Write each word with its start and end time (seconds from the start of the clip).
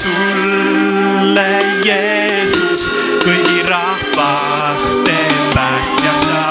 sulle, 0.00 1.50
Jeesus, 1.84 2.90
kõigi 3.24 3.62
rahvaste 3.68 5.18
päästja 5.54 6.14
sa. 6.24 6.42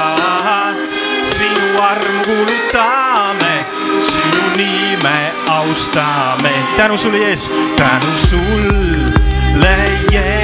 sinu 1.34 1.82
armu 1.82 2.21
kuulutame, 2.26 3.66
sinu 3.99 4.44
nime 4.55 5.34
austame. 5.48 6.54
tänu 6.77 6.98
sulle, 6.98 7.18
Jeesus, 7.18 7.49
tänu 7.76 8.12
sulle, 8.30 9.76
Jeesus. 10.12 10.43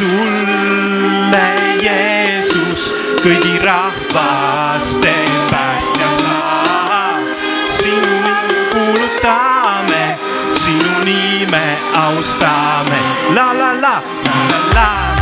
sulle, 0.00 1.46
Jeesus, 1.82 2.94
kõigi 3.20 3.60
rahvaste 3.64 5.12
päästja 5.50 6.08
sa. 6.20 6.36
sinu 7.76 8.36
kuulutame, 8.72 10.18
sinu 10.48 11.04
nime 11.04 11.78
austame, 11.92 13.00
la 13.36 13.52
la 13.52 13.72
la, 13.84 13.96
la 14.24 14.36
la 14.50 14.60
la. 14.74 15.19